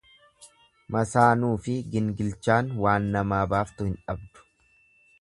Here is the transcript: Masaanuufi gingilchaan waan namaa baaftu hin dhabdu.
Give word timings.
Masaanuufi 0.95 1.77
gingilchaan 1.97 2.75
waan 2.87 3.09
namaa 3.19 3.47
baaftu 3.55 3.91
hin 3.91 3.97
dhabdu. 4.09 4.51